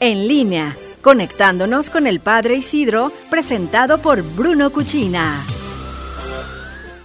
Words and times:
en 0.00 0.26
línea, 0.26 0.76
conectándonos 1.02 1.90
con 1.90 2.06
el 2.06 2.20
Padre 2.20 2.56
Isidro, 2.56 3.12
presentado 3.30 3.98
por 3.98 4.22
Bruno 4.34 4.70
Cuchina. 4.70 5.44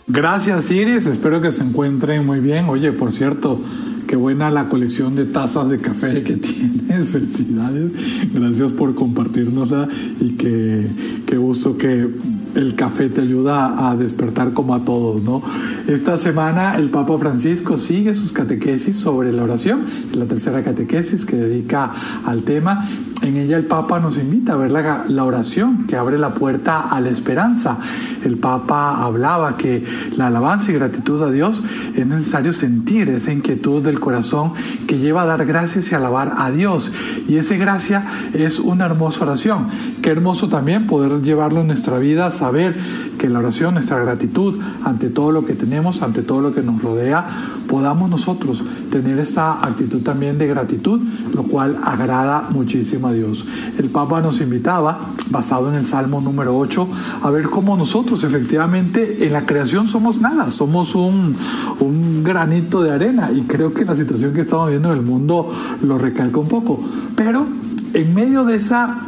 Gracias 0.08 0.72
Iris, 0.72 1.06
espero 1.06 1.42
que 1.42 1.52
se 1.52 1.64
encuentren 1.64 2.26
muy 2.26 2.40
bien. 2.40 2.70
Oye, 2.70 2.92
por 2.92 3.12
cierto, 3.12 3.60
qué 4.08 4.16
buena 4.16 4.52
la 4.52 4.70
colección 4.70 5.16
de 5.16 5.26
tazas 5.26 5.70
de 5.70 5.80
café 5.80 6.24
que 6.24 6.34
tienes. 6.38 7.10
Felicidades. 7.12 8.32
Gracias 8.32 8.72
por 8.72 8.96
compartirnosla 8.96 9.88
y 10.22 10.30
que 10.32 10.88
qué 11.26 11.38
gusto 11.38 11.78
que 11.78 12.08
el 12.56 12.76
café 12.76 13.10
te 13.10 13.22
ayuda 13.22 13.90
a 13.90 13.96
despertar 13.96 14.54
como 14.54 14.74
a 14.76 14.84
todos, 14.84 15.22
¿no? 15.22 15.44
Esta 15.88 16.18
semana 16.18 16.76
el 16.78 16.90
Papa 16.90 17.18
Francisco 17.18 17.78
sigue 17.78 18.16
sus 18.16 18.34
catequesis 18.34 18.98
sobre 18.98 19.32
la 19.32 19.44
oración, 19.44 19.84
la 20.14 20.26
tercera 20.26 20.64
catequesis 20.64 21.26
que 21.26 21.36
dedica 21.36 21.94
al 22.26 22.44
tema 22.44 22.88
en 23.22 23.38
ella 23.38 23.58
el 23.58 23.66
Papa 23.66 24.00
nos 24.00 24.18
invita 24.18 24.54
a 24.54 24.58
ver 24.58 24.72
la, 24.72 25.24
oración 25.24 25.86
que 25.88 25.96
abre 25.96 26.18
la 26.18 26.34
puerta 26.34 26.82
a 26.82 27.00
la 27.00 27.10
esperanza. 27.10 27.78
El 28.24 28.38
Papa 28.38 29.04
hablaba 29.04 29.58
que 29.58 29.86
la 30.16 30.28
alabanza 30.28 30.72
y 30.72 30.76
gratitud 30.76 31.22
a 31.22 31.32
Dios 31.32 31.64
es 31.96 32.06
necesario 32.06 32.54
sentir 32.54 33.10
esa 33.10 33.32
inquietud 33.32 33.84
del 33.84 34.00
corazón 34.00 34.54
que 34.88 35.00
lleva 35.00 35.24
a 35.24 35.26
dar 35.26 35.46
gracias 35.46 35.92
y 35.92 35.96
alabar 35.96 36.36
a 36.38 36.52
Dios. 36.52 36.92
Y 37.28 37.38
esa 37.38 37.56
gracia 37.56 38.06
es 38.34 38.60
una 38.60 38.86
hermosa 38.86 39.24
oración. 39.24 39.68
Qué 40.02 40.12
hermoso 40.12 40.50
también 40.50 40.88
poder 40.88 41.22
llevarlo 41.22 41.62
en 41.62 41.68
nuestra 41.68 42.00
vida, 42.00 42.32
saber 42.32 42.76
que 43.18 43.30
la 43.30 43.40
oración, 43.40 43.76
nuestra 43.76 44.00
gratitud 44.00 44.60
ante 44.84 45.10
todo 45.10 45.32
lo 45.32 45.46
que 45.46 45.54
tenemos, 45.54 46.02
ante 46.02 46.22
todo 46.22 46.42
lo 46.42 46.54
que 46.54 46.62
nos 46.62 46.82
rodea, 46.82 47.26
podamos 47.68 48.10
nosotros 48.10 48.64
tener 48.92 49.18
esa 49.20 49.66
actitud 49.66 50.02
también 50.02 50.38
de 50.38 50.48
gratitud, 50.48 51.02
lo 51.34 51.44
cual 51.44 51.80
agrada 51.84 52.48
muchísimo 52.52 53.05
Dios. 53.14 53.46
El 53.78 53.90
Papa 53.90 54.22
nos 54.22 54.42
invitaba, 54.42 55.00
basado 55.30 55.70
en 55.70 55.76
el 55.76 55.86
Salmo 55.86 56.22
número 56.22 56.58
8, 56.58 56.88
a 57.24 57.32
ver 57.32 57.50
cómo 57.50 57.78
nosotros 57.78 58.24
efectivamente 58.24 59.26
en 59.26 59.34
la 59.34 59.46
creación 59.46 59.88
somos 59.88 60.22
nada, 60.22 60.52
somos 60.52 60.96
un, 60.96 61.36
un 61.80 62.24
granito 62.24 62.82
de 62.82 62.92
arena 62.92 63.32
y 63.32 63.42
creo 63.42 63.74
que 63.74 63.86
la 63.86 63.96
situación 63.96 64.34
que 64.34 64.42
estamos 64.42 64.70
viendo 64.70 64.92
en 64.92 65.00
el 65.00 65.06
mundo 65.06 65.50
lo 65.82 65.98
recalca 65.98 66.40
un 66.40 66.48
poco. 66.48 66.80
Pero 67.16 67.46
en 67.94 68.14
medio 68.14 68.46
de 68.46 68.56
esa 68.56 69.00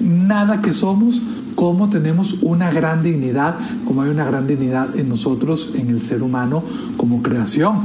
nada 0.00 0.62
que 0.62 0.72
somos, 0.72 1.20
cómo 1.54 1.88
tenemos 1.88 2.38
una 2.42 2.70
gran 2.70 3.02
dignidad, 3.02 3.56
como 3.84 4.02
hay 4.02 4.10
una 4.10 4.24
gran 4.24 4.46
dignidad 4.46 4.96
en 4.98 5.08
nosotros, 5.08 5.72
en 5.74 5.88
el 5.88 6.02
ser 6.02 6.22
humano, 6.22 6.62
como 6.96 7.22
creación 7.22 7.80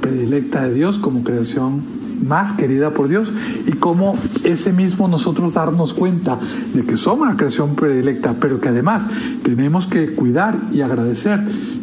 predilecta 0.00 0.62
de 0.66 0.74
Dios, 0.74 0.98
como 0.98 1.24
creación 1.24 1.82
más 2.24 2.52
querida 2.52 2.90
por 2.90 3.08
Dios 3.08 3.32
y 3.66 3.72
como 3.72 4.16
ese 4.44 4.72
mismo 4.72 5.08
nosotros 5.08 5.54
darnos 5.54 5.94
cuenta 5.94 6.38
de 6.74 6.84
que 6.84 6.96
somos 6.96 7.28
la 7.28 7.36
creación 7.36 7.74
predilecta, 7.74 8.34
pero 8.40 8.60
que 8.60 8.68
además 8.68 9.04
tenemos 9.42 9.86
que 9.86 10.14
cuidar 10.14 10.56
y 10.72 10.80
agradecer 10.80 11.40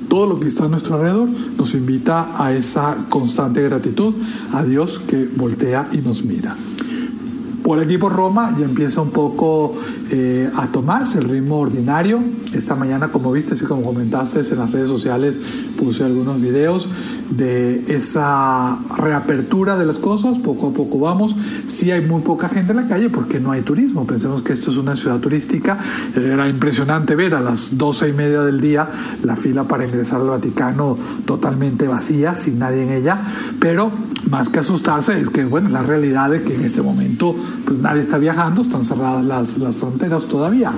todo 0.10 0.28
lo 0.28 0.40
que 0.40 0.48
está 0.48 0.66
a 0.66 0.68
nuestro 0.68 0.96
alrededor, 0.96 1.30
nos 1.58 1.74
invita 1.74 2.28
a 2.38 2.54
esa 2.54 2.96
constante 3.10 3.64
gratitud 3.64 4.14
a 4.54 4.64
Dios 4.64 5.00
que 5.00 5.28
voltea 5.36 5.90
y 5.92 5.98
nos 5.98 6.24
mira. 6.24 6.56
Por 7.74 7.82
aquí 7.82 7.98
por 7.98 8.14
Roma 8.14 8.56
ya 8.56 8.66
empieza 8.66 9.02
un 9.02 9.10
poco 9.10 9.74
eh, 10.12 10.48
a 10.56 10.68
tomarse 10.68 11.18
el 11.18 11.28
ritmo 11.28 11.58
ordinario. 11.58 12.20
Esta 12.54 12.76
mañana, 12.76 13.12
como 13.12 13.32
viste 13.32 13.56
y 13.56 13.66
como 13.66 13.82
comentaste 13.82 14.42
en 14.42 14.60
las 14.60 14.72
redes 14.72 14.90
sociales, 14.90 15.40
puse 15.76 16.04
algunos 16.04 16.40
videos 16.40 16.88
de 17.32 17.84
esa 17.88 18.78
reapertura 18.96 19.76
de 19.76 19.88
las 19.88 19.98
cosas, 19.98 20.38
poco 20.38 20.68
a 20.68 20.72
poco 20.72 21.00
vamos. 21.00 21.36
Sí 21.68 21.90
hay 21.90 22.02
muy 22.02 22.22
poca 22.22 22.48
gente 22.48 22.74
en 22.74 22.78
la 22.78 22.88
calle 22.88 23.10
porque 23.10 23.40
no 23.40 23.52
hay 23.52 23.62
turismo. 23.62 24.06
Pensemos 24.06 24.44
que 24.44 24.54
esto 24.54 24.70
es 24.70 24.78
una 24.78 24.96
ciudad 24.96 25.18
turística. 25.18 25.80
Era 26.16 26.48
impresionante 26.48 27.16
ver 27.16 27.34
a 27.34 27.42
las 27.42 27.76
doce 27.76 28.08
y 28.08 28.14
media 28.14 28.44
del 28.44 28.62
día 28.62 28.88
la 29.24 29.36
fila 29.36 29.64
para 29.64 29.84
ingresar 29.84 30.22
al 30.22 30.28
Vaticano 30.28 30.96
totalmente 31.26 31.88
vacía, 31.88 32.36
sin 32.36 32.60
nadie 32.60 32.84
en 32.84 32.92
ella. 32.92 33.20
Pero 33.60 33.92
más 34.30 34.50
que 34.50 34.60
asustarse 34.60 35.20
es 35.20 35.30
que, 35.30 35.46
bueno, 35.46 35.70
la 35.70 35.84
realidad 35.84 36.30
de 36.30 36.44
que 36.44 36.56
en 36.56 36.62
este 36.62 36.82
momento 36.82 37.36
pues 37.66 37.80
nadie 37.80 38.02
está 38.02 38.18
viajando, 38.18 38.62
están 38.62 38.86
cerradas 38.86 39.26
las, 39.26 39.58
las 39.58 39.76
fronteras 39.76 40.26
todavía. 40.26 40.72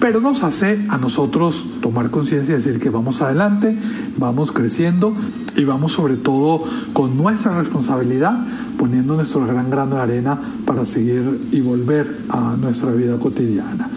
Pero 0.00 0.20
nos 0.20 0.42
hace 0.42 0.84
a 0.88 0.98
nosotros 0.98 1.66
tomar 1.80 2.10
conciencia 2.10 2.54
y 2.54 2.56
decir 2.56 2.78
que 2.78 2.90
vamos 2.90 3.22
adelante, 3.22 3.76
vamos 4.18 4.52
creciendo 4.52 5.14
y 5.56 5.64
vamos 5.64 5.92
sobre 5.92 6.16
todo 6.16 6.64
con 6.92 7.16
nuestra 7.16 7.56
responsabilidad 7.56 8.38
poniendo 8.76 9.16
nuestro 9.16 9.46
gran 9.46 9.70
grano 9.70 9.96
de 9.96 10.02
arena 10.02 10.38
para 10.64 10.84
seguir 10.84 11.48
y 11.52 11.60
volver 11.60 12.24
a 12.28 12.56
nuestra 12.56 12.92
vida 12.92 13.18
cotidiana. 13.18 13.88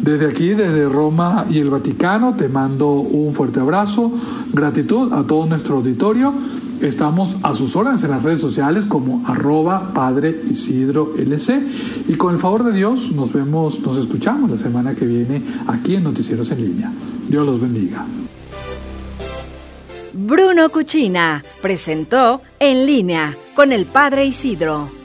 Desde 0.00 0.26
aquí, 0.26 0.50
desde 0.50 0.88
Roma 0.88 1.44
y 1.50 1.58
el 1.58 1.70
Vaticano, 1.70 2.34
te 2.34 2.48
mando 2.48 2.92
un 2.92 3.34
fuerte 3.34 3.60
abrazo, 3.60 4.12
gratitud 4.52 5.12
a 5.12 5.24
todo 5.24 5.46
nuestro 5.46 5.76
auditorio. 5.76 6.32
Estamos 6.80 7.38
a 7.42 7.54
sus 7.54 7.74
órdenes 7.74 8.04
en 8.04 8.10
las 8.10 8.22
redes 8.22 8.40
sociales 8.40 8.84
como 8.84 9.26
arroba 9.26 9.92
Padre 9.92 10.42
Isidro 10.48 11.12
LC. 11.18 11.60
Y 12.08 12.14
con 12.14 12.32
el 12.32 12.40
favor 12.40 12.62
de 12.62 12.72
Dios 12.72 13.12
nos 13.12 13.32
vemos, 13.32 13.80
nos 13.80 13.96
escuchamos 13.96 14.50
la 14.50 14.58
semana 14.58 14.94
que 14.94 15.04
viene 15.04 15.42
aquí 15.66 15.96
en 15.96 16.04
Noticieros 16.04 16.50
en 16.52 16.64
Línea. 16.64 16.92
Dios 17.28 17.44
los 17.44 17.60
bendiga. 17.60 18.06
Bruno 20.12 20.68
Cuchina 20.70 21.44
presentó 21.60 22.42
En 22.58 22.86
línea 22.86 23.36
con 23.54 23.72
el 23.72 23.84
Padre 23.84 24.26
Isidro. 24.26 24.97